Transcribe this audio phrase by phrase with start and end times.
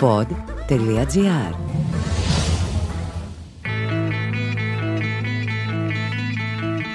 [0.00, 1.54] pod.gr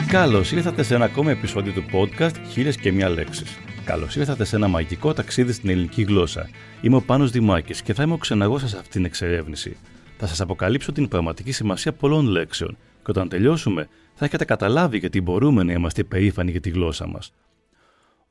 [0.07, 3.57] Καλώς ήρθατε σε ένα ακόμα επεισόδιο του podcast Χίλιες και μία λέξεις.
[3.85, 6.49] Καλώς ήρθατε σε ένα μαγικό ταξίδι στην ελληνική γλώσσα.
[6.81, 9.77] Είμαι ο Πάνος Δημάκης και θα είμαι ο ξεναγός σας σε αυτήν την εξερεύνηση.
[10.17, 15.21] Θα σας αποκαλύψω την πραγματική σημασία πολλών λέξεων και όταν τελειώσουμε θα έχετε καταλάβει γιατί
[15.21, 17.33] μπορούμε να είμαστε υπερήφανοι για τη γλώσσα μας.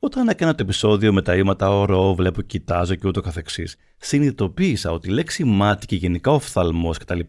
[0.05, 5.09] Όταν έκανα το επεισόδιο με τα ρήματα ορό, βλέπω, κοιτάζω και ούτω καθεξής, συνειδητοποίησα ότι
[5.09, 7.19] η λέξη μάτι και γενικά ο φθαλμός κτλ.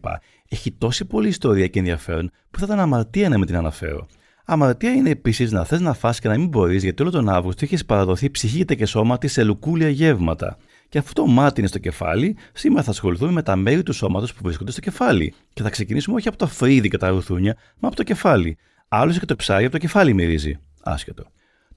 [0.47, 4.07] έχει τόση πολλή ιστορία και ενδιαφέρον που θα ήταν αμαρτία να με την αναφέρω.
[4.45, 7.65] Αμαρτία είναι επίσης να θες να φας και να μην μπορείς γιατί όλο τον Αύγουστο
[7.65, 10.57] έχεις παραδοθεί ψυχή και σώμα τη σε λουκούλια γεύματα.
[10.89, 14.33] Και αφού το μάτι είναι στο κεφάλι, σήμερα θα ασχοληθούμε με τα μέρη του σώματος
[14.33, 15.33] που βρίσκονται στο κεφάλι.
[15.53, 18.57] Και θα ξεκινήσουμε όχι από το φρύδι και τα ρουθούνια, μα από το κεφάλι.
[18.87, 20.59] Άλλωστε και το ψάρι από το κεφάλι μυρίζει.
[20.83, 21.25] Άσχετο.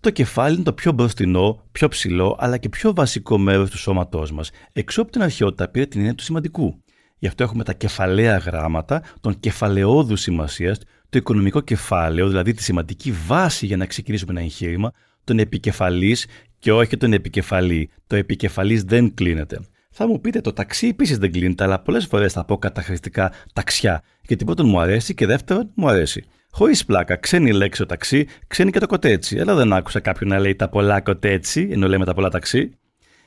[0.01, 4.33] Το κεφάλι είναι το πιο μπροστινό, πιο ψηλό, αλλά και πιο βασικό μέρος του σώματός
[4.33, 4.51] μας.
[4.73, 6.83] Εξώ από την αρχαιότητα πήρε την έννοια του σημαντικού.
[7.19, 13.13] Γι' αυτό έχουμε τα κεφαλαία γράμματα των κεφαλαιόδου σημασίας, το οικονομικό κεφάλαιο, δηλαδή τη σημαντική
[13.27, 14.93] βάση για να ξεκινήσουμε ένα εγχείρημα,
[15.25, 16.27] τον επικεφαλής
[16.59, 17.91] και όχι τον επικεφαλή.
[18.07, 19.61] Το επικεφαλής δεν κλείνεται.
[19.93, 24.03] Θα μου πείτε το ταξί επίσης δεν κλείνεται, αλλά πολλές φορές θα πω καταχρηστικά ταξιά.
[24.23, 26.25] Γιατί πρώτον μου αρέσει και δεύτερον μου αρέσει.
[26.51, 29.41] Χωρίς πλάκα, ξένη λέξη το ταξί, ξένη και το κοτέτσι.
[29.41, 32.71] Αλλά δεν άκουσα κάποιον να λέει τα πολλά κοτέτσι, ενώ λέμε τα πολλά ταξί.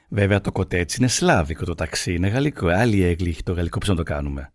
[0.10, 2.68] Βέβαια το κοτέτσι είναι σλάβικο, το ταξί είναι γαλλικό.
[2.68, 4.52] Άλλη έγκλη το γαλλικό πώς να το κάνουμε.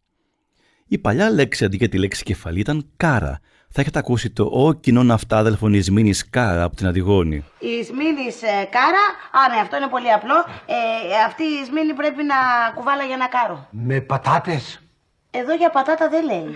[0.87, 3.41] Η παλιά λέξη αντί για τη λέξη κεφαλή ήταν κάρα.
[3.71, 7.45] Θα έχετε ακούσει το «Ο κοινό ναυτάδελφον Ισμήνη Κάρα» από την Αντιγόνη.
[7.59, 9.05] Η Ισμήνη ε, Κάρα,
[9.39, 10.39] α ναι, αυτό είναι πολύ απλό.
[10.77, 10.77] Ε,
[11.27, 12.39] αυτή η Ισμήνη πρέπει να
[12.75, 13.57] κουβάλα για ένα κάρο.
[13.71, 14.65] Με πατάτες.
[15.41, 16.49] Εδώ για πατάτα δεν λέει.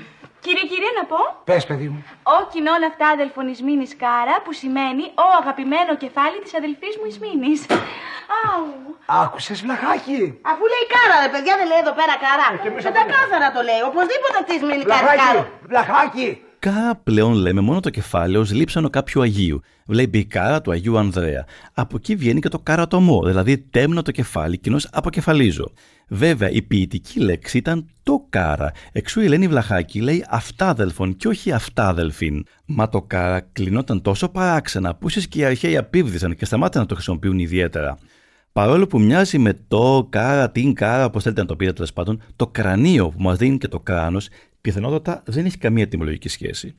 [0.45, 1.21] Κύριε, κύριε, να πω.
[1.49, 2.01] Πες παιδί μου.
[2.37, 7.61] Ο κοινό αυτά αδελφον Ισμήνης Κάρα, που σημαίνει ο αγαπημένο κεφάλι της αδελφής μου Ισμήνης.
[8.43, 8.71] Αου.
[9.23, 12.47] Άκουσες βλαχάκι; Αφού λέει κάρα, ρε παιδιά, δεν λέει εδώ πέρα κάρα.
[12.87, 13.81] Δεν τα κάθαρα το λέει.
[13.91, 15.43] Οπωσδήποτε αυτή η Ισμήνη κάνει κάρο.
[15.71, 16.29] Βλαχάκι.
[16.63, 16.81] Βλαχάκι.
[16.83, 19.61] Κάρα πλέον λέμε μόνο το κεφάλαιο ως λείψανο κάποιου Αγίου.
[19.87, 21.45] Βλέπει η κάρα του Αγίου Ανδρέα.
[21.75, 25.73] Από εκεί βγαίνει και το καρατομό, δηλαδή τέμνο το κεφάλι, κοινώ αποκεφαλίζω.
[26.09, 28.73] Βέβαια, η ποιητική λέξη ήταν το κάρα.
[28.93, 32.45] Εξού η Ελένη Βλαχάκη λέει αυτάδελφον και όχι αυτάδελφιν.
[32.67, 36.89] Μα το κάρα κλεινόταν τόσο παράξενα που ίσως και οι αρχαίοι απίβδησαν και σταμάτησαν να
[36.89, 37.99] το χρησιμοποιούν ιδιαίτερα.
[38.53, 42.23] Παρόλο που μοιάζει με το κάρα, την κάρα, όπως θέλετε να το πείτε τέλος πάντων,
[42.37, 44.29] το κρανίο που μας δίνει και το κράνος,
[44.61, 46.75] πιθανότατα δεν έχει καμία τιμολογική σχέση.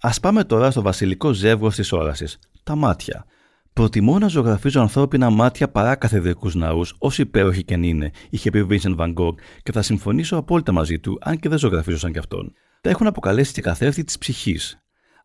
[0.00, 3.24] Α πάμε τώρα στο βασιλικό ζεύγος της όρασης, τα μάτια.
[3.72, 8.58] Προτιμώ να ζωγραφίζω ανθρώπινα μάτια παρά καθεδρικούς ναούς, όσο υπέροχοι και αν είναι, είχε πει
[8.58, 12.12] ο Vincent Van Gogh, και θα συμφωνήσω απόλυτα μαζί του, αν και δεν ζωγραφίζω σαν
[12.12, 12.52] κι αυτόν.
[12.80, 14.79] Τα έχουν αποκαλέσει και καθρέφτη της ψυχής.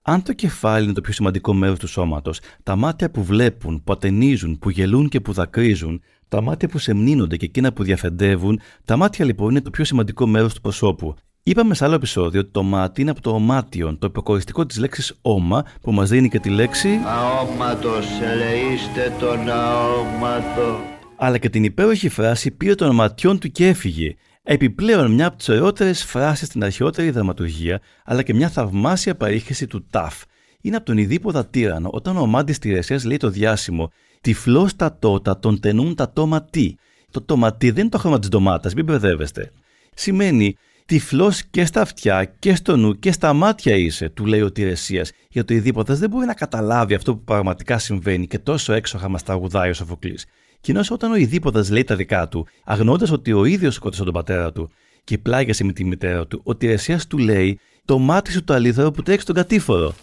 [0.08, 3.94] Αν το κεφάλι είναι το πιο σημαντικό μέρος του σώματος, τα μάτια που βλέπουν, που
[3.94, 8.98] ατενίζουν, που γελούν και που δακρύζουν, τα μάτια που σεμνύνονται και εκείνα που διαφεντεύουν, τα
[8.98, 11.16] μάτια λοιπόν είναι το πιο σημαντικό μέρος του προσώπου.
[11.44, 15.14] Είπαμε σε άλλο επεισόδιο ότι το μάτι είναι από το ομάτιον, το υποκοριστικό της λέξης
[15.22, 20.80] όμα, που μας δίνει και τη λέξη Αόματος ελεήστε τον αόματο.
[21.18, 24.16] αλλά και την υπέροχη φράση πήρε των ματιών του και έφυγε.
[24.48, 29.86] Επιπλέον, μια από τις ωραιότερες φράσεις στην αρχαιότερη δραματουργία, αλλά και μια θαυμάσια παρήχηση του
[29.90, 30.24] Ταφ.
[30.62, 33.92] Είναι από τον Ιδίποδα Τύρανο, όταν ο Μάντης Τηρεσίας λέει το διάσημο
[34.22, 36.78] Τυφλό τα τότα τον τενούν τα τόματι.
[37.12, 39.52] Το τοματί δεν είναι το χρώμα της ντομάτας, μην μπερδεύεστε.
[39.94, 44.52] Σημαίνει Τυφλό και στα αυτιά και στο νου και στα μάτια είσαι, του λέει ο
[44.52, 49.10] Τηρεσίας, γιατί ο Ιδίποδας δεν μπορεί να καταλάβει αυτό που πραγματικά συμβαίνει και τόσο έξοχα
[49.10, 50.26] μας τραγουδάει ο Σοφοκλής.
[50.66, 54.52] Κοινώ όταν ο Ιδίποδας λέει τα δικά του, αγνώντα ότι ο ίδιος σκότωσε τον πατέρα
[54.52, 54.72] του
[55.03, 58.92] και πλάγιασε με τη μητέρα του, ο Τηρεσία του λέει το μάτι σου το αλήθωρο
[58.92, 59.94] που τρέχει στον κατήφορο.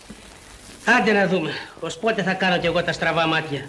[0.99, 1.51] Άντε να δούμε.
[1.81, 3.69] Ως πότε θα κάνω κι εγώ τα στραβά μάτια.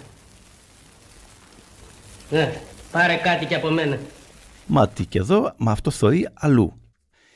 [2.30, 2.52] Ναι,
[2.90, 3.98] πάρε κάτι κι από μένα.
[4.66, 6.80] Μάτι και εδώ, μα αυτό θωρεί αλλού.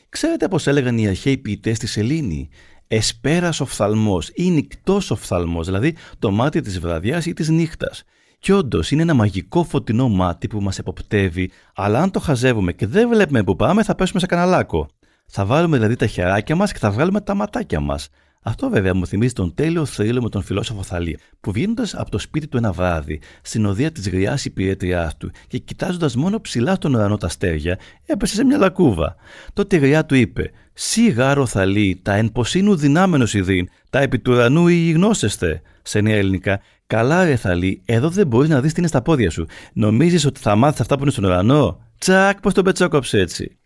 [0.08, 2.48] Ξέρετε πώ έλεγαν οι αρχαίοι ποιητές στη Σελήνη;
[2.88, 8.04] Εσπέρας οφθαλμό ή νυχτό οφθαλμό, δηλαδή το μάτι της βραδιάς ή της νύχτας.
[8.38, 12.86] Και όντως είναι ένα μαγικό φωτεινό μάτι που μας εποπτεύει, αλλά αν το χαζεύουμε και
[12.86, 14.88] δεν βλέπουμε που πάμε, θα πέσουμε σε καναλάκο.
[15.26, 18.08] Θα βάλουμε δηλαδή τα χεράκια μας και θα βγάλουμε τα ματάκια μας.
[18.42, 22.18] Αυτό βέβαια μου θυμίζει τον τέλειο θρύλο με τον φιλόσοφο Θαλή, που βγαίνοντας από το
[22.18, 26.94] σπίτι του ένα βράδυ, στην οδεία της γριάς υπηρέτριά του και κοιτάζοντας μόνο ψηλά στον
[26.94, 29.16] ουρανό τα αστέρια, έπεσε σε μια λακκούβα.
[29.52, 34.18] Τότε η γριά του είπε: Σι γάρο Θαλή, τα εν ποσίνου δυνάμενος ιδίν, τα επί
[34.18, 35.62] του ουρανού ή γνώσεστε.
[35.82, 39.30] Σε νέα ελληνικά, Καλά, ρε Θαλή, εδώ δεν μπορείς να δεις τι είναι στα πόδια
[39.30, 39.46] σου.
[39.72, 43.58] Νομίζεις ότι θα μάθεις αυτά που είναι στον ουρανό; Τσακ, πώς τον πετσόκοψε έτσι.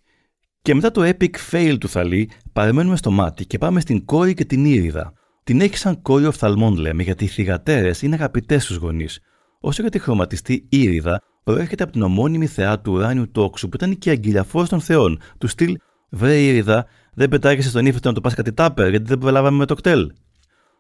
[0.63, 4.45] Και μετά το epic fail του Θαλή, παραμένουμε στο μάτι και πάμε στην κόρη και
[4.45, 5.13] την ήριδα.
[5.45, 9.21] Την έχει σαν κόρη οφθαλμών, λέμε, γιατί οι θυγατέρες είναι αγαπητές στου γονείς.
[9.61, 13.99] Όσο για τη χρωματιστή ήριδα, προέρχεται από την ομώνυμη θεά του ουράνιου τόξου που ήταν
[13.99, 15.19] και η αγγελιαφόρο των θεών.
[15.39, 15.77] Του στυλ,
[16.11, 19.67] βρε Ήριδα, δεν πετάγεσαι στον ύφετο να το πας κάτι τάπερ, γιατί δεν προλάβαμε με
[19.67, 20.13] το κτέλ.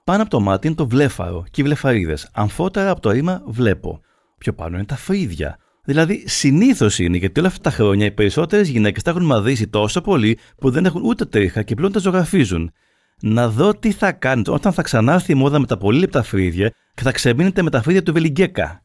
[0.05, 2.29] Πάνω από το μάτι είναι το βλέφαρο και οι βλεφαρίδες.
[2.33, 4.01] Αμφότερα από το ρήμα βλέπω.
[4.39, 5.59] Πιο πάνω είναι τα φρύδια.
[5.85, 10.01] Δηλαδή, συνήθως είναι γιατί όλα αυτά τα χρόνια οι περισσότερες γυναίκες τα έχουν μαδίσει τόσο
[10.01, 12.73] πολύ που δεν έχουν ούτε τρίχα και πλέον τα ζωγραφίζουν.
[13.21, 16.73] Να δω τι θα κάνετε όταν θα ξανάρθει η μόδα με τα πολύ λεπτά φρύδια
[16.95, 18.83] και θα ξεμείνετε με τα φρύδια του Βελιγκέκα.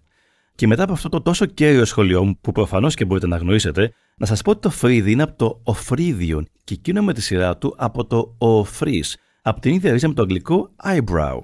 [0.56, 4.26] Και μετά από αυτό το τόσο κέριο σχολείο που προφανώς και μπορείτε να γνωρίσετε, να
[4.26, 7.76] σας πω ότι το φρύδι είναι από το οφρίδιον και εκείνο με τη σειρά του
[7.78, 9.18] από το οφρύς,
[9.48, 11.40] από την ίδια ρίζα με το αγγλικό eyebrow.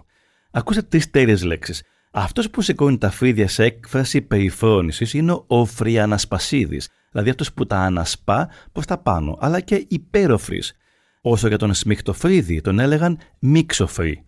[0.51, 1.83] Ακούσατε τρεις τέλειες λέξεις.
[2.11, 7.77] Αυτός που σηκώνει τα φρύδια σε έκφραση περιφρόνηση είναι ο οφριανασπασίδη, δηλαδή αυτός που τα
[7.77, 10.73] ανασπά προς τα πάνω, αλλά και υπέροφρης.
[11.21, 14.25] Όσο για τον σμιχτοφρύδι, τον έλεγαν μίξοφρύ.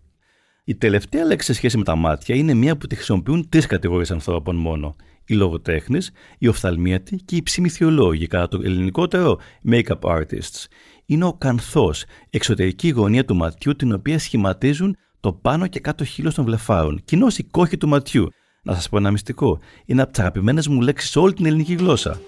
[0.63, 4.11] Η τελευταία λέξη σε σχέση με τα μάτια είναι μία που τη χρησιμοποιούν τρεις κατηγορίες
[4.11, 4.95] ανθρώπων μόνο.
[5.27, 6.01] Οι λογοτέχνε,
[6.37, 9.39] οι οφθαλμίατοι και οι ψημιθιολόγοι, κατά το ελληνικότερο
[9.71, 10.65] make-up artists.
[11.05, 16.33] Είναι ο κανθός, εξωτερική γωνία του ματιού, την οποία σχηματίζουν το πάνω και κάτω χείλος
[16.33, 18.27] των βλεφάρων, κοινώ η κόχη του ματιού.
[18.63, 19.59] Να σας πω ένα μυστικό.
[19.85, 22.19] Είναι από τις αγαπημένες μου λέξεις σε όλη την ελληνική γλώσσα.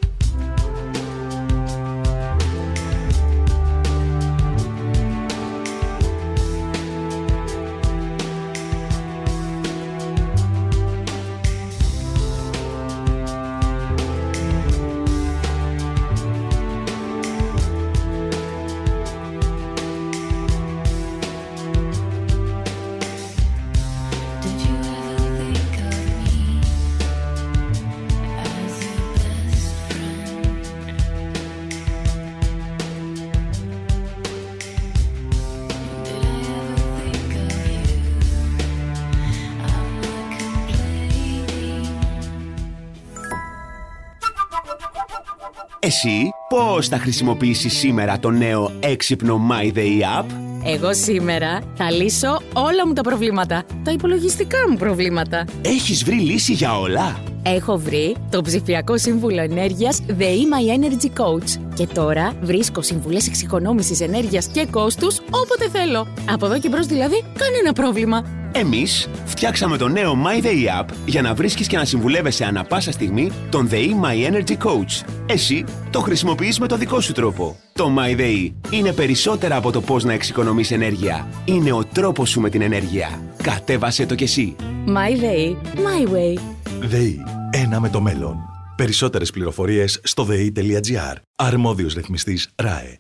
[45.88, 50.26] Εσύ πώς θα χρησιμοποιήσεις σήμερα το νέο έξυπνο My Day App?
[50.66, 53.64] Εγώ σήμερα θα λύσω όλα μου τα προβλήματα.
[53.84, 55.46] Τα υπολογιστικά μου προβλήματα.
[55.62, 61.62] Έχεις βρει λύση για όλα; Έχω βρει το ψηφιακό σύμβουλο ενέργειας The My Energy Coach.
[61.76, 66.08] Και τώρα βρίσκω συμβουλές εξοικονόμησης ενέργειας και κόστους όποτε θέλω.
[66.30, 68.37] Από εδώ και μπρος δηλαδή κανένα πρόβλημα.
[68.52, 72.92] Εμείς φτιάξαμε το νέο My Day App για να βρίσκεις και να συμβουλεύεσαι ανα πάσα
[72.92, 75.08] στιγμή τον The My Energy Coach.
[75.26, 77.60] Εσύ το χρησιμοποιείς με το δικό σου τρόπο.
[77.74, 81.28] Το My Day είναι περισσότερα από το πώς να εξοικονομείς ενέργεια.
[81.46, 83.22] Είναι ο τρόπος σου με την ενέργεια.
[83.44, 84.56] Κατέβασέ το κι εσύ.
[84.88, 86.40] My Day, My Way.
[86.82, 87.24] ΔΕΗ.
[87.52, 88.38] Ένα με το μέλλον.
[88.76, 91.16] Περισσότερες πληροφορίες στο ΔΕΗ.gr.
[91.36, 93.00] Αρμόδιος ρυθμιστής ΡΑΕ.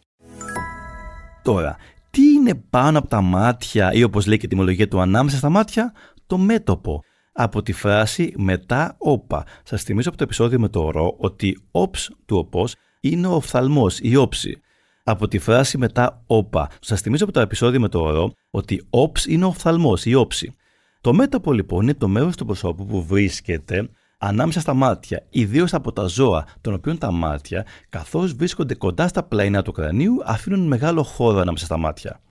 [1.43, 1.75] Τώρα,
[2.09, 5.49] τι είναι πάνω από τα μάτια ή όπως λέει και η τιμολογία του ανάμεσα στα
[5.49, 5.93] μάτια,
[6.27, 9.45] το μέτωπο; Από τη φράση μετά όπα.
[9.63, 13.99] Σας θυμίζω από το επεισόδιο με το ορό ότι όψ του οπός είναι ο οφθαλμός,
[13.99, 14.61] η όψη.
[15.03, 16.69] Από τη φράση μετά όπα.
[16.81, 20.55] Σας θυμίζω από το επεισόδιο με το ορό ότι όψ είναι ο οφθαλμός, η όψη.
[21.01, 25.93] Το μέτωπο λοιπόν είναι το μέρος του προσώπου που βρίσκεται ανάμεσα στα μάτια, ιδίως από
[25.93, 31.03] τα ζώα, των οποίων τα μάτια, καθώς βρίσκονται κοντά στα πλαϊνά του κρανίου, αφήνουν μεγάλο
[31.03, 32.21] χώρο ανάμεσα στα μάτια.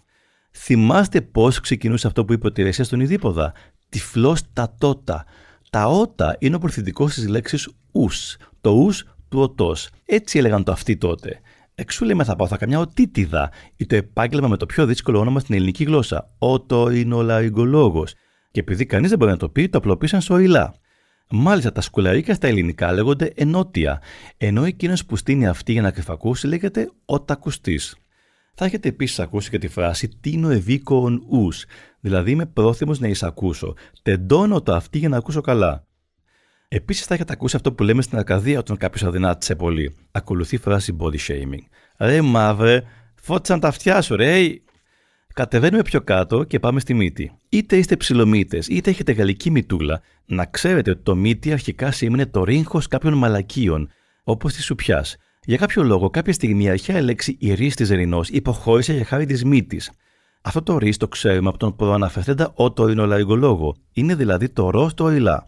[0.50, 3.52] Θυμάστε πώς ξεκινούσε αυτό που είπε ο Τηρεσία στον Ιδίποδα;
[3.88, 5.24] Τυφλός τα τότα.
[5.70, 8.36] Τα ότα είναι ο προθυντικό της λέξης ους.
[8.60, 9.88] Το ους του οτός.
[10.04, 11.40] Έτσι έλεγαν το αυτοί τότε.
[11.74, 15.40] Εξού λέμε θα πάω θα καμιά οτίτιδα ή το επάγγελμα με το πιο δύσκολο όνομα
[15.40, 16.31] στην ελληνική γλώσσα.
[16.38, 18.05] Ότο είναι ο λαριγκολόγο.
[18.50, 20.74] Και επειδή κανείς δεν μπορεί να το πει, το απλοποίησαν στο οριλά.
[21.30, 24.02] Μάλιστα, τα σκουλαρίκια στα ελληνικά λέγονται ενότια,
[24.36, 27.96] ενώ εκείνος που στείνει αυτή για να κρυφακούσει λέγεται οτακουστής.
[28.54, 31.64] Θα έχετε επίσης ακούσει και τη φράση τίνο ευήκοον ους,
[32.00, 33.74] δηλαδή είμαι πρόθυμος να εισακούσω.
[34.02, 35.86] Τεντώνω το αυτή για να ακούσω καλά.
[36.68, 39.96] Επίσης θα έχετε ακούσει αυτό που λέμε στην Αρκαδία όταν κάποιος αδυνάτησε πολύ.
[40.10, 41.64] Ακολουθεί φράση body shaming.
[41.98, 42.82] Ρε μαύρε,
[43.14, 44.60] φώτισαν τα αυτιά σου, ρε.
[45.36, 47.32] Κατεβαίνουμε πιο κάτω και πάμε στη μύτη.
[47.48, 52.44] Είτε είστε ψιλομύτε, είτε έχετε γαλλική μυτούλα, να ξέρετε ότι το μύτη αρχικά σήμαινε το
[52.44, 53.90] ρίγχο κάποιων μαλακίων,
[54.24, 55.16] όπως της σουπιάς.
[55.44, 59.44] Για κάποιο λόγο, κάποια στιγμή η αρχαία λέξη ηρή της ρινό υποχώρησε για χάρη της
[59.44, 59.90] μύτης.
[60.43, 63.76] Αυτό το ρίς το ξέρουμε από τον προαναφερθέντα οτορινολαριγκολόγο.
[63.93, 65.46] Είναι δηλαδή το ρος στο ριλά.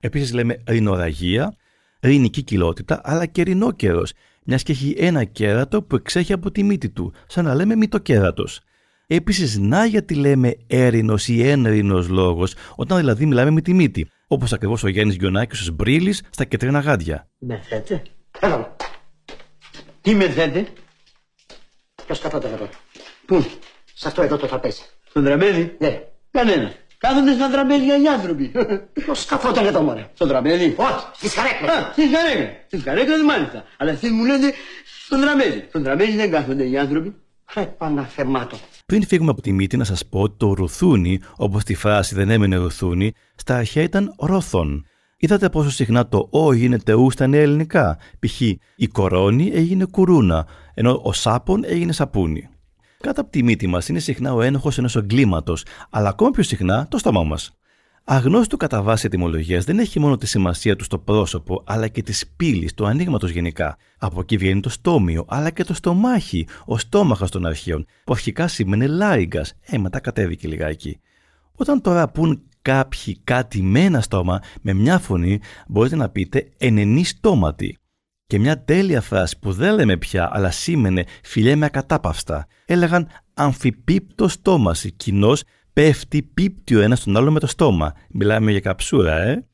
[0.00, 1.56] Επίσης λέμε ρινοραγία,
[2.00, 4.12] ρινική κοιλότητα, αλλά και ρινόκερος,
[4.44, 8.60] μιας και έχει ένα κέρατο που εξέχει από τη μύτη του, σαν να λέμε μυτοκέρατος.
[9.08, 14.52] Επίσης, να γιατί λέμε έρινο ή ένρινο λόγος, όταν δηλαδή μιλάμε με τη μύτη, όπως
[14.52, 17.28] ακριβώς ο Γιάννης Γιονάκης ω Μπρίλη στα κεντρικά γάντια.
[17.38, 18.02] Με θέτε.
[18.40, 18.66] Έλα μου.
[20.00, 20.66] Τι με θέτε.
[22.06, 22.68] Ποιος κατώτερο εδώ;
[23.26, 23.44] Πού;
[23.94, 24.82] Σε αυτό εδώ το τραπέζι.
[25.08, 25.72] Στον τραπέζι.
[25.78, 26.00] Ναι.
[26.30, 26.72] Κανένα.
[26.98, 28.52] Κάθονται στα τραπέζια οι άνθρωποι.
[29.06, 30.74] Πώς καθόταν για το μωρέ; Στο τραπέζι.
[30.76, 31.70] Όχι, στις καρέκλες.
[31.70, 32.48] Α, στις καρέκλες.
[32.66, 33.64] Στις καρέκλες μάλιστα.
[33.76, 34.52] Αλλά εσείς μου λέτε
[35.04, 35.64] στο τραπέζι.
[35.68, 37.14] Στο τραπέζι δεν κάθονται οι άνθρωποι.
[37.54, 38.56] Ρε Παναθεμάτο.
[38.86, 42.30] Πριν φύγουμε από τη μύτη, να σας πω ότι το ρουθούνι, όπως τη φράση δεν
[42.30, 44.86] έμενε ρουθούνι, στα αρχαία ήταν ρόθον.
[45.16, 47.98] Είδατε πόσο συχνά το ο γίνεται ου στα νέα ελληνικά.
[48.18, 48.40] Π.χ.
[48.76, 52.48] η κορώνη έγινε κουρούνα, ενώ ο σάπον έγινε σαπούνι.
[53.00, 56.86] Κάτω από τη μύτη μας είναι συχνά ο ένοχος ενός εγκλήματος, αλλά ακόμα πιο συχνά
[56.90, 57.56] το στόμα μας.
[58.08, 62.26] Αγνώστου κατά βάση ετοιμολογίας δεν έχει μόνο τη σημασία του στο πρόσωπο, αλλά και της
[62.36, 63.76] πύλης, του ανοίγματος γενικά.
[63.98, 68.48] Από εκεί βγαίνει το στόμιο, αλλά και το στομάχι, ο στόμαχος των αρχαίων, που αρχικά
[68.48, 69.54] σήμαινε λάιγκας.
[69.60, 71.00] Ε, μετά κατέβηκε λιγάκι.
[71.56, 77.04] Όταν τώρα πούν κάποιοι κάτι με ένα στόμα, με μια φωνή, μπορείτε να πείτε ενενή
[77.04, 77.78] στόματι.
[78.26, 82.46] Και μια τέλεια φράση που δεν λέμε πια, αλλά σήμαινε φιλέ με ακατάπαυστα.
[82.64, 85.36] Έλεγαν αμφιπίπτο στόμαση, κοινώ
[85.76, 87.94] πέφτει, πίπτει ο ένας τον άλλο με το στόμα.
[88.08, 89.46] Μιλάμε για καψούρα, ε.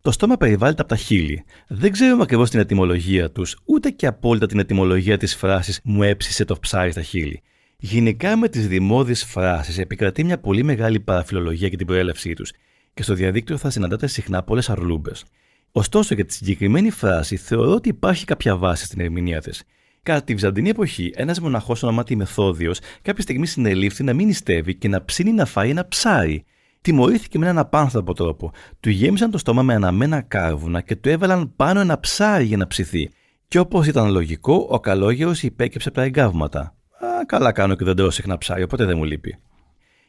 [0.00, 1.44] Το στόμα περιβάλλεται από τα χείλη.
[1.68, 6.44] Δεν ξέρουμε ακριβώς την ετυμολογία τους, ούτε και απόλυτα την ετυμολογία της φράσης μου έψησε
[6.44, 7.42] το ψάρι στα χείλη.
[7.76, 12.52] Γενικά με τις δημόδιες φράσεις επικρατεί μια πολύ μεγάλη παραφιλολογία για την προέλευσή τους
[12.94, 15.24] και στο διαδίκτυο θα συναντάτε συχνά πολλές αρλούμπες.
[15.72, 19.62] Ωστόσο, για τη συγκεκριμένη φράση θεωρώ ότι υπάρχει κάποια βάση στην ερμηνεία της.
[20.04, 24.88] Κατά τη Βυζαντινή εποχή, ένας μοναχός ονομάτι Μεθόδιος κάποια στιγμή συνελήφθη να μην νηστεύει και
[24.88, 26.44] να ψήνει να φάει ένα ψάρι.
[26.80, 28.52] Τιμωρήθηκε με έναν απάνθρωπο τρόπο.
[28.80, 32.66] Του γέμισαν το στόμα με αναμένα κάρβουνα και του έβαλαν πάνω ένα ψάρι για να
[32.66, 33.10] ψηθεί.
[33.48, 36.60] Και όπως ήταν λογικό, ο καλόγερος υπέκυψε από τα εγκάβματα.
[36.60, 39.38] Α, καλά κάνω και δεν τρώω συχνά ψάρι, οπότε δεν μου λείπει.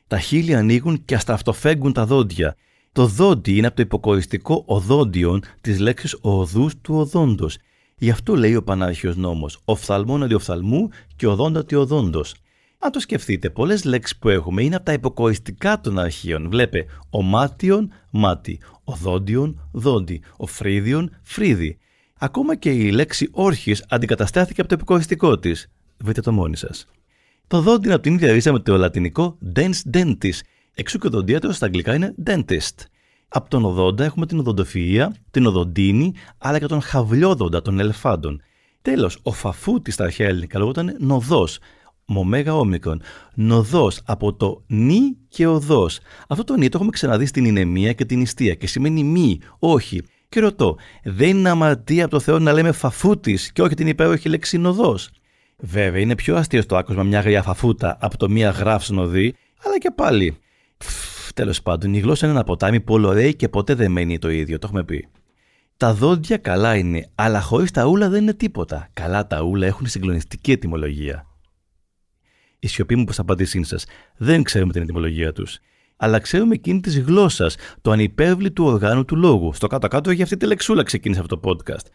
[0.07, 2.55] Τα χείλη ανοίγουν και ασταυτοφέγγουν τα δόντια.
[2.91, 7.57] Το δόντι είναι από το υποκοριστικό οδόντιον της λέξης οδούς του οδόντος.
[7.97, 12.35] Γι' αυτό λέει ο Πανάρχιος νόμος: Οφθαλμόν αντιοφθαλμού και οδόντα οδόντος.
[12.79, 16.49] Αν το σκεφτείτε, πολλές λέξεις που έχουμε είναι από τα υποκοριστικά των αρχείων.
[16.49, 21.77] Βλέπε ομάτιον, μάτι, οδόντιον, δόντι, οφρίδιον, φρύδι.
[22.19, 25.71] Ακόμα και η λέξη όρχης αντικαταστάθηκε από το υποκοριστικό της.
[25.97, 26.87] Βρείτε το μόνοι σας.
[27.47, 30.39] Το δόντι είναι από την ίδια ρίζα με το λατινικό dens dentis,
[30.75, 32.75] εξού και ο δοντίατρος στα αγγλικά είναι dentist.
[33.27, 38.41] Από τον οδόντα έχουμε την οδοντοφυΐα, την οδοντίνη, αλλά και τον χαβλιόδοντα των ελεφάντων.
[38.81, 41.59] Τέλος, ο φαφούτης στα αρχαία ελληνικά λόγωταν νοδός,
[42.05, 43.01] μομέγα όμικρον.
[43.33, 45.99] Νοδός από το νη και οδός.
[46.27, 50.01] Αυτό το νη το έχουμε ξαναδεί στην ηνεμία και την ιστία και σημαίνει μη, όχι.
[50.29, 54.29] Και ρωτώ, δεν είναι αμαρτία από το Θεό να λέμε φαφούτης και όχι την υπέροχη
[54.29, 55.09] λέξη νοδός;
[55.57, 59.77] Βέβαια, είναι πιο αστείο στο άκουσμα μια γριά φαφούτα από το μία γράφς νοδί, αλλά
[59.77, 60.37] και πάλι.
[61.33, 64.29] Τέλος πάντων, η γλώσσα είναι ένα ποτάμι που όλο ρέει και ποτέ δεν μένει το
[64.29, 65.07] ίδιο, το έχουμε πει.
[65.77, 68.89] Τα δόντια καλά είναι, αλλά χωρίς τα ούλα δεν είναι τίποτα.
[68.93, 71.27] Καλά τα ούλα έχουν συγκλονιστική ετοιμολογία.
[72.59, 73.85] Η σιωπή μου προς απάντησή σας.
[74.17, 75.59] Δεν ξέρουμε την ετοιμολογία τους.
[75.97, 79.53] Αλλά ξέρουμε εκείνη της γλώσσας, το ανυπέρβλητο οργάνου του λόγου.
[79.53, 81.85] Στο κάτω-κάτω για αυτή τη λεξούλα ξεκίνησε αυτό το podcast.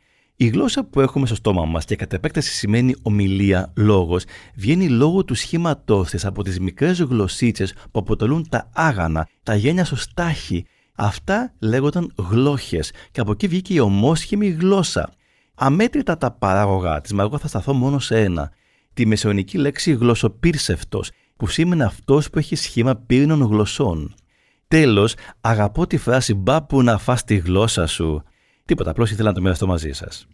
[0.43, 5.25] Η γλώσσα που έχουμε στο στόμα μας και κατ' επέκταση σημαίνει ομιλία, λόγος, βγαίνει λόγω
[5.25, 10.65] του σχήματός της από τις μικρές γλωσσίτσες που αποτελούν τα άγανα, τα γένια στο στάχι.
[10.95, 15.13] Αυτά λέγονταν γλώχες και από εκεί βγήκε η ομόσχημη γλώσσα.
[15.55, 18.51] Αμέτρητα τα παράγωγά της, μα εγώ θα σταθώ μόνο σε ένα.
[18.95, 24.15] Τη μεσαιωνική λέξη γλωσσοπύρσευτος, που σήμαινε αυτός που έχει σχήμα πύρινων γλωσσών.
[24.69, 28.23] Τέλος, αγαπώ τη φράση μπα που να φας τη γλώσσα σου.
[28.71, 30.27] Τίποτα, απλώς ήθελα να το μοιραστώ μαζί σας.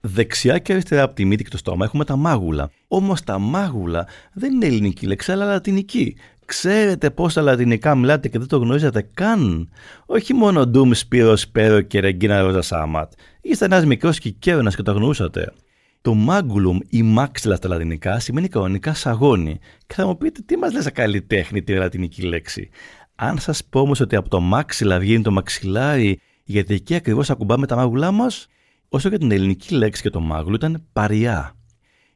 [0.00, 2.70] Δεξιά και αριστερά από τη μύτη και το στόμα έχουμε τα μάγουλα.
[2.88, 6.16] Όμως τα μάγουλα δεν είναι ελληνική λέξη, αλλά λατινική.
[6.44, 9.68] Ξέρετε πόσα λατινικά μιλάτε και δεν το γνωρίζετε καν;
[10.06, 13.12] Όχι μόνο Ντούμ, Σπύρο, Σπέρο και Ρεγκίνα Ρόζα Σάματ.
[13.40, 15.52] Είστε ένας μικρός κικαίωνα και το γνωρούσατε.
[16.00, 19.58] Το μάγουλουμ ή μάξιλα στα λατινικά σημαίνει κανονικά σαγόνι.
[19.86, 22.68] Και θα μου πείτε τι μας λες καλλιτέχνη τη λατινική λέξη.
[23.14, 27.66] Αν σας πω όμως ότι από το μάξιλα βγαίνει το μαξιλάρι γιατί εκεί ακριβώς ακουμπάμε
[27.66, 28.46] τα μάγουλά μας,
[28.88, 31.54] όσο και την ελληνική λέξη για το μάγουλο ήταν παριά.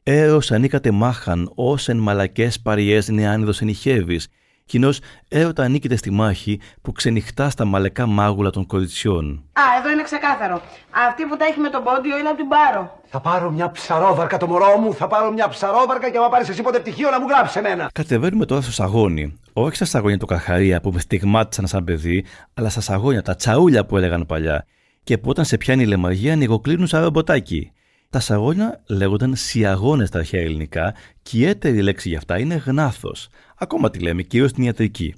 [0.02, 4.28] Έως ανήκατε μάχαν, ω εν μαλακές παριές νεάνιδος ενηχεύεις.
[4.68, 4.90] Κοινώ
[5.28, 9.44] έρωτα ανήκετε στη μάχη που ξενυχτά στα μαλακά μάγουλα των κοριτσιών.
[9.52, 10.62] Α, εδώ είναι ξεκάθαρο.
[11.08, 13.00] Αυτή που τα έχει με τον πόντιο είναι από την Πάρο.
[13.06, 16.62] Θα πάρω μια ψαρόβαρκα το μωρό μου, θα πάρω μια ψαρόβαρκα και άμα πάρεις εσύ
[16.62, 17.90] ποτέ πτυχίο να μου γράψει εμένα.
[17.92, 19.40] Κατεβαίνουμε τώρα στο σαγόνι.
[19.52, 23.86] Όχι στα σαγόνια του Καρχαρία που με στιγμάτισαν σαν παιδί, αλλά στα σαγόνια, τα τσαούλια
[23.86, 24.66] που έλεγαν παλιά.
[25.04, 27.72] Και που όταν σε πιάνει η λεμαργία ανοιγοκλίνουν σαν ρομποτάκι.
[28.10, 33.28] Τα σαγόνια λέγονταν σιαγόνες στα αρχαία ελληνικά και η έτερη λέξη για αυτά είναι γνάθος.
[33.58, 35.14] Ακόμα τη λέμε κυρίω στην ιατρική.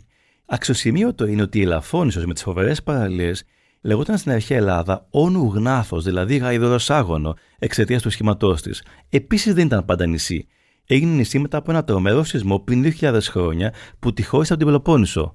[0.47, 3.33] Αξιοσημείωτο είναι ότι η Ελαφώνησο με τις φοβερές παραλίε
[3.81, 8.83] λεγόταν στην αρχαία Ελλάδα όνου γνάθος, δηλαδή γαϊδοροσάγωνο, εξαιτίας του σχήματό της.
[9.09, 10.47] Επίσης δεν ήταν πάντα νησί.
[10.87, 14.71] Έγινε νησί μετά από ένα τρομερό σεισμό πριν 2.000 χρόνια που τη χώρισε από την
[14.71, 15.33] Πελοπόννησο.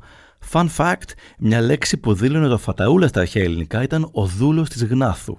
[0.51, 1.09] Fun fact,
[1.39, 5.37] μια λέξη που δήλωνε το φαταούλα στα αρχαία ελληνικά ήταν ο δούλος της γνάθου.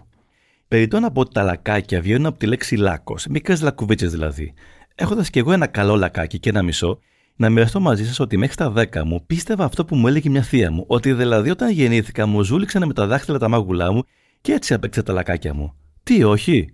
[0.69, 4.55] Περιτώ να πω ότι τα λακάκια βγαίνουν από τη λέξη λάκος, μικρές λακκουβίτσες δηλαδή.
[4.95, 6.99] Έχοντας κι εγώ ένα καλό λακάκι και ένα μισό,
[7.37, 10.43] να μοιραστώ μαζί σας ότι μέχρι τα 10 μου πίστευα αυτό που μου έλεγε μια
[10.43, 14.03] θεία μου, ότι δηλαδή όταν γεννήθηκα μου ζούληξαν με τα δάχτυλα τα μάγουλά μου
[14.41, 15.75] και έτσι απέκτησα τα λακάκια μου.
[16.03, 16.69] Τι όχι;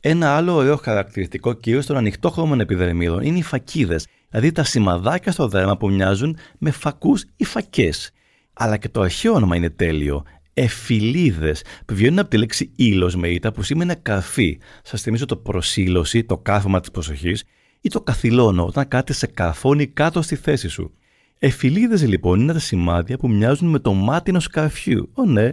[0.00, 5.48] Ένα άλλο ωραίο χαρακτηριστικό κυρίως των ανοιχτόχρωμων επιδερμίδων είναι οι φακίδες, δηλαδή τα σημαδάκια στο
[5.48, 8.10] δέρμα που μοιάζουν με φακούς ή φακές.
[8.52, 10.24] Αλλά και το αρχαίο όνομα είναι τέλειο.
[10.54, 11.54] Εφιλίδε,
[11.86, 14.58] που βγαίνουν από τη λέξη ήλος με ήττα που σημαίνει καρφί.
[14.82, 17.44] Σας θυμίζω το προσήλωση, το κάθομα της προσοχής,
[17.80, 20.92] ή το καθυλώνω όταν κάτι σε καρφώνει κάτω στη θέση σου.
[21.38, 25.10] Εφιλίδε λοιπόν είναι τα σημάδια που μοιάζουν με το μάτι ενός καρφιού.
[25.14, 25.50] Ω ναι,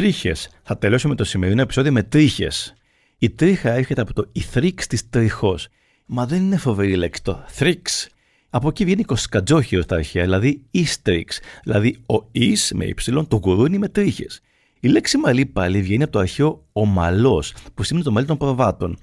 [0.00, 0.48] Τρίχες.
[0.62, 2.74] Θα τελειώσουμε το σημερινό επεισόδιο με τρίχες.
[3.18, 5.58] Η τρίχα έρχεται από το ηθρίξ της τριχό.
[6.06, 8.08] Μα δεν είναι φοβερή λέξη το θρίξ.
[8.50, 11.40] Από εκεί βγαίνει κοσκατζόχυρο στα αρχαία, δηλαδή ίστριξ.
[11.64, 14.40] Δηλαδή ο εις με ύψιλον, το γουρούνι με τρίχες.
[14.80, 18.98] Η λέξη μαλλί πάλι βγαίνει από το αρχαίο ομαλός, που σημαίνει το μαλλί των προβάτων.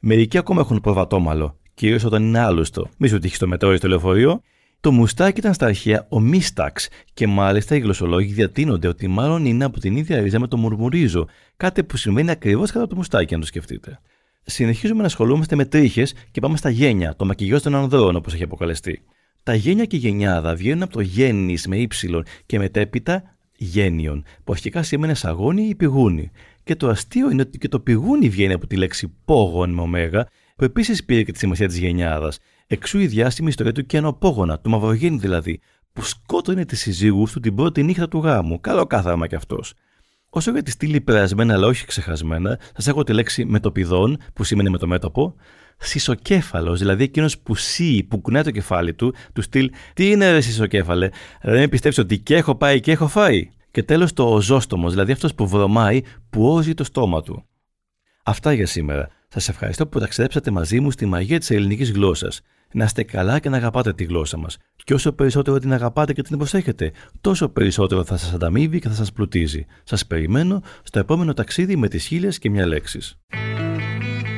[0.00, 2.88] Μερικοί ακόμα έχουν προβατόμαλο, κυρίως όταν είναι άλλωστο.
[2.96, 4.42] Μη σου τύχει στο μετρό ή στο λεωφορείο.
[4.80, 9.64] Το μουστάκι ήταν στα αρχαία ο μίσταξ και μάλιστα οι γλωσσολόγοι διατείνονται ότι μάλλον είναι
[9.64, 13.40] από την ίδια ρίζα με το μουρμουρίζο, κάτι που συμβαίνει ακριβώς κατά το μουστάκι, αν
[13.40, 14.00] το σκεφτείτε.
[14.42, 18.42] Συνεχίζουμε να ασχολούμαστε με τρίχες και πάμε στα γένια, το μακιγιό των ανδρών όπως έχει
[18.42, 19.02] αποκαλεστεί.
[19.42, 23.22] Τα γένια και γενιάδα βγαίνουν από το γέννης με ύψιλον και μετέπειτα
[23.56, 26.30] γένιον, που αρχικά σήμαινε σαγόνι ή πηγούνι.
[26.64, 30.28] Και το αστείο είναι ότι και το πηγούνι βγαίνει από τη λέξη πόγον με ωμέγα,
[30.60, 32.38] που επίσης πήρε και τη σημασία της γενιάδας.
[32.66, 35.60] Εξού η διάσημη ιστορία του Κενοπόγονα, του Μαυρογέννη δηλαδή,
[35.92, 38.60] που σκότωνε τη σύζυγού του την πρώτη νύχτα του γάμου.
[38.60, 39.74] Καλό κάθαρμα κι αυτός.
[40.30, 44.70] Όσο για τη στήλη περασμένα αλλά όχι ξεχασμένα, σας έχω τη λέξη μετοπιδών, που σημαίνει
[44.70, 45.34] με το μέτωπο,
[45.78, 50.40] σισοκέφαλος, δηλαδή εκείνος που σύει, που κουνάει το κεφάλι του, του στυλ Τι είναι ρε
[50.40, 51.08] σισοκέφαλε,
[51.42, 53.50] δεν πιστεύει ότι και έχω πάει και έχω φάει.
[53.70, 57.44] Και τέλος το οζόστομος, δηλαδή αυτός που βρωμάει, που όζει το στόμα του.
[58.24, 59.08] Αυτά για σήμερα.
[59.32, 62.40] Σας ευχαριστώ που ταξιδέψατε μαζί μου στη μαγεία της ελληνικής γλώσσας.
[62.72, 64.56] Να είστε καλά και να αγαπάτε τη γλώσσα μας.
[64.84, 68.94] Και όσο περισσότερο την αγαπάτε και την προσέχετε, τόσο περισσότερο θα σας ανταμείβει και θα
[68.94, 69.66] σας πλουτίζει.
[69.84, 73.18] Σας περιμένω στο επόμενο ταξίδι με τις χίλιες και μια λέξεις.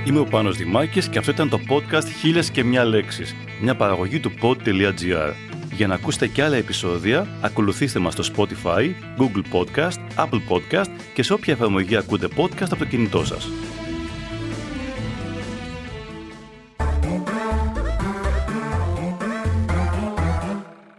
[0.06, 4.20] Είμαι ο Πάνος Δημάκης και αυτό ήταν το podcast «Χίλιες και μια λέξεις», μια παραγωγή
[4.20, 5.32] του pod.gr.
[5.76, 11.22] Για να ακούσετε και άλλα επεισόδια, ακολουθήστε μας στο Spotify, Google Podcast, Apple Podcast και
[11.22, 13.48] σε όποια εφαρμογή ακούτε podcast από το κινητό σας.